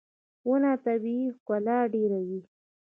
[0.47, 2.41] •ونه طبیعي ښکلا ډېروي.